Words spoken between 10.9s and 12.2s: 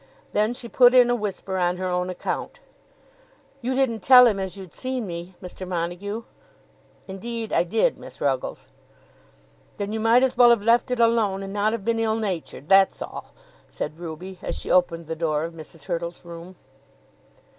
alone, and not have been ill